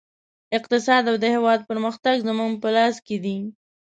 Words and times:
اقتصاد 0.57 1.03
او 1.11 1.15
د 1.23 1.25
هېواد 1.35 1.59
پرمختګ 1.69 2.15
زموږ 2.29 2.51
په 2.63 2.69
لاس 2.75 2.95
کې 3.05 3.17
دی 3.23 3.37